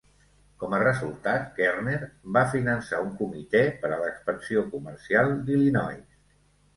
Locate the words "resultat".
0.83-1.41